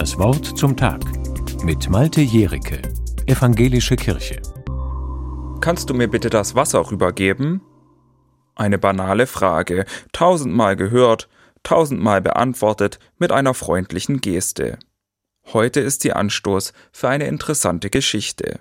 Das 0.00 0.16
Wort 0.16 0.56
zum 0.56 0.78
Tag 0.78 1.02
mit 1.62 1.90
Malte 1.90 2.22
Jericke, 2.22 2.80
Evangelische 3.26 3.96
Kirche. 3.96 4.40
Kannst 5.60 5.90
du 5.90 5.94
mir 5.94 6.08
bitte 6.08 6.30
das 6.30 6.54
Wasser 6.54 6.90
rübergeben? 6.90 7.60
Eine 8.54 8.78
banale 8.78 9.26
Frage, 9.26 9.84
tausendmal 10.12 10.76
gehört, 10.76 11.28
tausendmal 11.64 12.22
beantwortet 12.22 12.98
mit 13.18 13.30
einer 13.30 13.52
freundlichen 13.52 14.22
Geste. 14.22 14.78
Heute 15.52 15.80
ist 15.80 16.02
die 16.04 16.14
Anstoß 16.14 16.72
für 16.92 17.10
eine 17.10 17.26
interessante 17.26 17.90
Geschichte. 17.90 18.58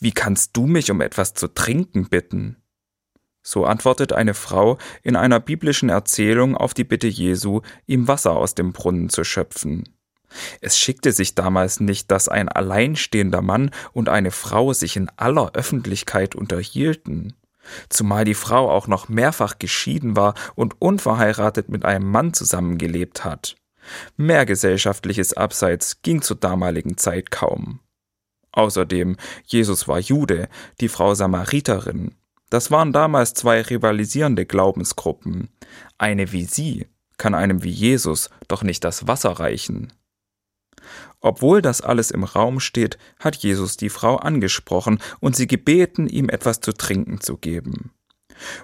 Wie 0.00 0.12
kannst 0.12 0.56
du 0.56 0.66
mich 0.66 0.90
um 0.90 1.02
etwas 1.02 1.34
zu 1.34 1.48
trinken 1.48 2.08
bitten? 2.08 2.56
So 3.42 3.66
antwortet 3.66 4.14
eine 4.14 4.32
Frau 4.32 4.78
in 5.02 5.14
einer 5.14 5.40
biblischen 5.40 5.90
Erzählung 5.90 6.56
auf 6.56 6.72
die 6.72 6.84
Bitte 6.84 7.08
Jesu, 7.08 7.60
ihm 7.84 8.08
Wasser 8.08 8.32
aus 8.32 8.54
dem 8.54 8.72
Brunnen 8.72 9.10
zu 9.10 9.24
schöpfen. 9.24 9.84
Es 10.60 10.78
schickte 10.78 11.12
sich 11.12 11.34
damals 11.34 11.80
nicht, 11.80 12.10
dass 12.10 12.28
ein 12.28 12.48
alleinstehender 12.48 13.42
Mann 13.42 13.70
und 13.92 14.08
eine 14.08 14.30
Frau 14.30 14.72
sich 14.72 14.96
in 14.96 15.10
aller 15.16 15.52
Öffentlichkeit 15.54 16.34
unterhielten, 16.34 17.34
zumal 17.88 18.24
die 18.24 18.34
Frau 18.34 18.70
auch 18.70 18.86
noch 18.86 19.08
mehrfach 19.08 19.58
geschieden 19.58 20.16
war 20.16 20.34
und 20.54 20.80
unverheiratet 20.80 21.68
mit 21.68 21.84
einem 21.84 22.10
Mann 22.10 22.34
zusammengelebt 22.34 23.24
hat. 23.24 23.56
Mehr 24.16 24.46
gesellschaftliches 24.46 25.34
Abseits 25.34 26.02
ging 26.02 26.22
zur 26.22 26.36
damaligen 26.36 26.96
Zeit 26.96 27.30
kaum. 27.30 27.80
Außerdem, 28.52 29.16
Jesus 29.44 29.88
war 29.88 29.98
Jude, 29.98 30.48
die 30.80 30.88
Frau 30.88 31.14
Samariterin, 31.14 32.14
das 32.52 32.70
waren 32.70 32.92
damals 32.92 33.32
zwei 33.32 33.62
rivalisierende 33.62 34.44
Glaubensgruppen. 34.44 35.48
Eine 35.96 36.32
wie 36.32 36.44
sie 36.44 36.86
kann 37.16 37.34
einem 37.34 37.62
wie 37.62 37.70
Jesus 37.70 38.28
doch 38.46 38.62
nicht 38.62 38.84
das 38.84 39.06
Wasser 39.06 39.30
reichen. 39.30 39.92
Obwohl 41.22 41.62
das 41.62 41.80
alles 41.80 42.10
im 42.10 42.24
Raum 42.24 42.58
steht, 42.58 42.98
hat 43.20 43.36
Jesus 43.36 43.76
die 43.76 43.88
Frau 43.88 44.16
angesprochen 44.16 44.98
und 45.20 45.36
sie 45.36 45.46
gebeten, 45.46 46.08
ihm 46.08 46.28
etwas 46.28 46.60
zu 46.60 46.72
trinken 46.72 47.20
zu 47.20 47.38
geben. 47.38 47.92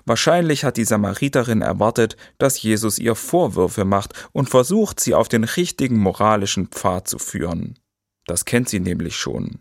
Wahrscheinlich 0.04 0.64
hat 0.64 0.76
die 0.76 0.84
Samariterin 0.84 1.62
erwartet, 1.62 2.16
dass 2.38 2.60
Jesus 2.60 2.98
ihr 2.98 3.14
Vorwürfe 3.14 3.84
macht 3.84 4.12
und 4.32 4.50
versucht, 4.50 4.98
sie 4.98 5.14
auf 5.14 5.28
den 5.28 5.44
richtigen 5.44 5.98
moralischen 5.98 6.66
Pfad 6.66 7.06
zu 7.06 7.18
führen. 7.18 7.78
Das 8.26 8.44
kennt 8.44 8.68
sie 8.68 8.80
nämlich 8.80 9.16
schon. 9.16 9.60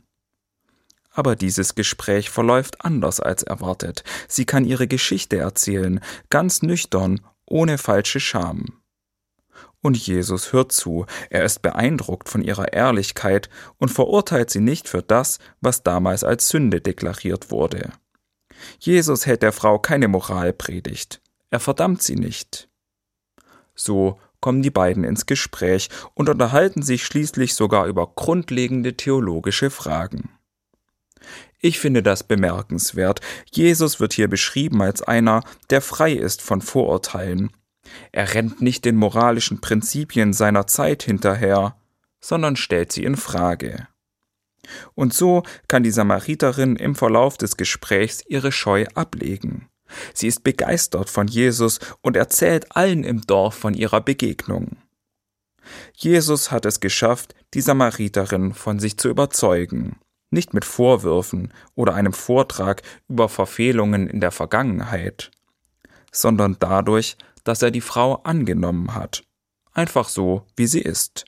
Aber 1.12 1.36
dieses 1.36 1.76
Gespräch 1.76 2.32
verläuft 2.32 2.84
anders 2.84 3.20
als 3.20 3.44
erwartet. 3.44 4.04
Sie 4.28 4.46
kann 4.46 4.66
ihre 4.66 4.88
Geschichte 4.88 5.38
erzählen, 5.38 6.00
ganz 6.30 6.64
nüchtern, 6.64 7.22
ohne 7.46 7.78
falsche 7.78 8.20
Scham. 8.20 8.77
Und 9.82 9.98
Jesus 9.98 10.54
hört 10.54 10.72
zu, 10.72 11.06
er 11.30 11.44
ist 11.44 11.62
beeindruckt 11.62 12.30
von 12.30 12.42
ihrer 12.42 12.74
Ehrlichkeit 12.74 13.50
und 13.78 13.90
verurteilt 13.90 14.50
sie 14.50 14.60
nicht 14.60 14.90
für 14.90 15.02
das, 15.02 15.40
was 15.62 15.84
damals 15.84 16.24
als 16.24 16.50
Sünde 16.50 16.82
deklariert 16.82 17.52
wurde. 17.52 17.92
Jesus 18.80 19.26
hält 19.26 19.44
der 19.44 19.52
Frau 19.52 19.78
keine 19.80 20.08
Moralpredigt, 20.08 21.22
er 21.52 21.60
verdammt 21.60 22.02
sie 22.02 22.16
nicht. 22.16 22.70
So 23.76 24.20
kommen 24.42 24.62
die 24.62 24.72
beiden 24.72 25.04
ins 25.04 25.26
Gespräch 25.26 25.90
und 26.14 26.30
unterhalten 26.30 26.82
sich 26.82 27.06
schließlich 27.06 27.54
sogar 27.54 27.86
über 27.88 28.08
grundlegende 28.16 28.98
theologische 28.98 29.70
Fragen. 29.70 30.30
Ich 31.60 31.80
finde 31.80 32.04
das 32.04 32.24
bemerkenswert. 32.24 33.22
Jesus 33.52 34.00
wird 34.00 34.14
hier 34.14 34.28
beschrieben 34.28 34.82
als 34.82 35.02
einer, 35.02 35.44
der 35.70 35.82
frei 35.82 36.14
ist 36.14 36.42
von 36.42 36.62
Vorurteilen. 36.62 37.52
Er 38.12 38.34
rennt 38.34 38.62
nicht 38.62 38.86
den 38.86 38.96
moralischen 38.96 39.62
Prinzipien 39.62 40.34
seiner 40.34 40.68
Zeit 40.68 41.04
hinterher, 41.04 41.76
sondern 42.20 42.56
stellt 42.56 42.92
sie 42.92 43.04
in 43.04 43.16
Frage. 43.16 43.88
Und 44.96 45.14
so 45.14 45.44
kann 45.68 45.84
die 45.84 45.92
Samariterin 45.92 46.76
im 46.76 46.96
Verlauf 46.96 47.38
des 47.38 47.58
Gesprächs 47.58 48.24
ihre 48.28 48.52
Scheu 48.52 48.86
ablegen. 48.96 49.70
Sie 50.14 50.28
ist 50.28 50.44
begeistert 50.44 51.10
von 51.10 51.28
Jesus 51.28 51.80
und 52.02 52.18
erzählt 52.18 52.76
allen 52.76 53.06
im 53.06 53.22
Dorf 53.22 53.56
von 53.56 53.74
ihrer 53.74 54.02
Begegnung. 54.02 54.78
Jesus 55.94 56.52
hat 56.52 56.66
es 56.66 56.80
geschafft, 56.80 57.36
die 57.54 57.62
Samariterin 57.62 58.54
von 58.54 58.80
sich 58.80 58.98
zu 58.98 59.08
überzeugen 59.08 59.98
nicht 60.30 60.54
mit 60.54 60.66
Vorwürfen 60.66 61.54
oder 61.76 61.94
einem 61.94 62.14
Vortrag 62.14 62.82
über 63.08 63.30
Verfehlungen 63.30 64.08
in 64.08 64.20
der 64.20 64.32
Vergangenheit, 64.32 65.32
sondern 66.12 66.58
dadurch, 66.60 67.18
dass 67.48 67.62
er 67.62 67.72
die 67.72 67.82
Frau 67.82 68.16
angenommen 68.24 68.94
hat, 68.94 69.24
einfach 69.72 70.10
so, 70.10 70.46
wie 70.58 70.68
sie 70.68 70.82
ist. 70.82 71.24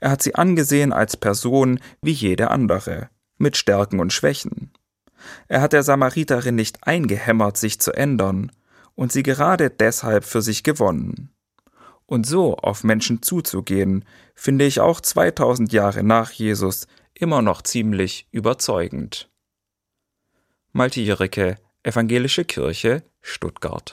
Er 0.00 0.10
hat 0.10 0.22
sie 0.22 0.34
angesehen 0.34 0.92
als 0.92 1.16
Person 1.16 1.78
wie 2.02 2.10
jede 2.10 2.50
andere, 2.50 3.10
mit 3.38 3.56
Stärken 3.56 4.00
und 4.00 4.12
Schwächen. 4.12 4.72
Er 5.46 5.60
hat 5.60 5.72
der 5.72 5.84
Samariterin 5.84 6.56
nicht 6.56 6.84
eingehämmert, 6.86 7.56
sich 7.56 7.78
zu 7.80 7.92
ändern, 7.92 8.50
und 8.94 9.12
sie 9.12 9.22
gerade 9.22 9.70
deshalb 9.70 10.24
für 10.24 10.42
sich 10.42 10.64
gewonnen. 10.64 11.30
Und 12.06 12.26
so 12.26 12.56
auf 12.56 12.82
Menschen 12.82 13.22
zuzugehen, 13.22 14.04
finde 14.34 14.66
ich 14.66 14.80
auch 14.80 15.00
2000 15.00 15.72
Jahre 15.72 16.02
nach 16.02 16.32
Jesus 16.32 16.88
immer 17.14 17.40
noch 17.40 17.62
ziemlich 17.62 18.26
überzeugend. 18.32 19.30
Malte 20.72 21.00
Jericke, 21.00 21.56
Evangelische 21.84 22.44
Kirche, 22.44 23.02
Stuttgart 23.22 23.90